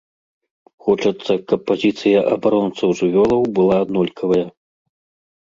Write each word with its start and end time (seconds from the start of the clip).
Хочацца, 0.85 1.31
каб 1.51 1.59
пазіцыя 1.71 2.19
абаронцаў 2.37 2.87
жывёлаў 3.01 3.41
была 3.61 3.75
аднолькавая. 3.87 4.43